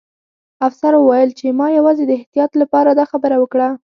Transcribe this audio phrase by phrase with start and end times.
[0.67, 3.67] افسر وویل چې ما یوازې د احتیاط لپاره دا خبره وکړه